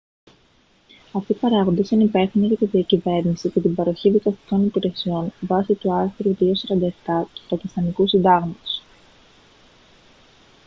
αυτοί 1.11 1.31
οι 1.31 1.35
παράγοντες 1.35 1.91
είναι 1.91 2.03
υπεύθυνοι 2.03 2.47
για 2.47 2.57
τη 2.57 2.65
διακυβέρνηση 2.65 3.49
και 3.49 3.59
την 3.59 3.75
παροχή 3.75 4.09
δικαστικών 4.11 4.65
υπηρεσιών 4.65 5.33
βάσει 5.39 5.73
του 5.75 5.93
άρθρου 5.93 6.35
247 6.39 7.25
του 7.33 7.41
πακιστανικού 7.49 8.07
συντάγματος 8.07 8.81